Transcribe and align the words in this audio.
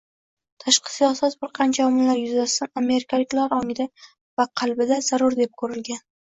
tashqi 0.61 0.93
siyosat 0.93 1.35
bir 1.45 1.51
qancha 1.59 1.85
omillar 1.91 2.19
yuzasidan 2.23 2.83
amerikaliklar 2.83 3.55
ongida 3.61 3.89
va 4.43 4.51
qalbida 4.65 5.01
zarur 5.13 5.41
deb 5.45 5.57
ko‘rilgan. 5.65 6.07